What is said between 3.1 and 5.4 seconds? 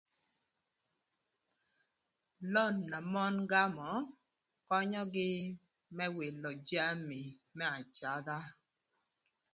mon gamö könyögï